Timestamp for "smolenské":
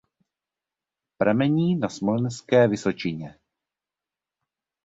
1.89-2.67